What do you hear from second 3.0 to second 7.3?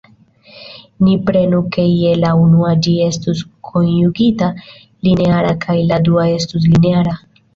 estu konjugita-lineara kaj la dua estu lineara.